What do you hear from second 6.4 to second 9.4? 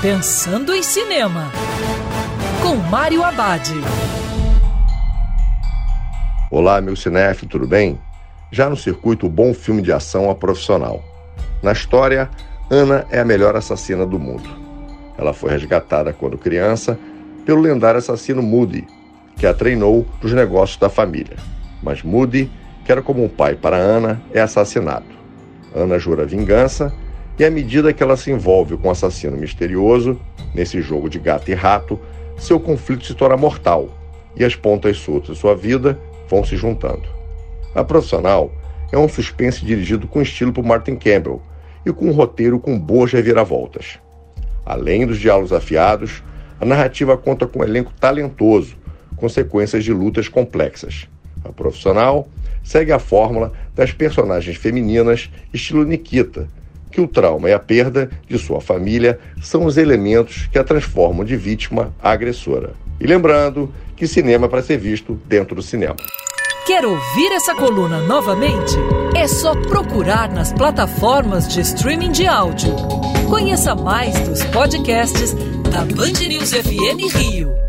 Olá, meu cinéfilo, tudo bem? Já no circuito o